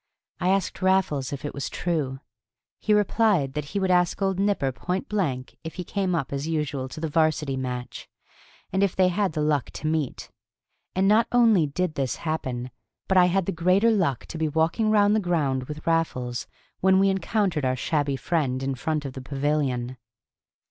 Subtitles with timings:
[0.39, 2.21] I asked Raffles if it was true.
[2.79, 6.47] He replied that he would ask old Nipper point blank if he came up as
[6.47, 8.09] usual to the Varsity match,
[8.73, 10.31] and if they had the luck to meet.
[10.95, 12.71] And not only did this happen,
[13.07, 16.47] but I had the greater luck to be walking round the ground with Raffles
[16.79, 19.97] when we encountered our shabby friend in front of the pavilion.